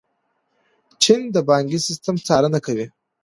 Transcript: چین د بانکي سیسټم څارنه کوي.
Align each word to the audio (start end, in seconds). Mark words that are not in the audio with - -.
چین 1.01 1.21
د 1.35 1.37
بانکي 1.47 1.79
سیسټم 1.87 2.15
څارنه 2.27 2.59
کوي. 2.65 2.85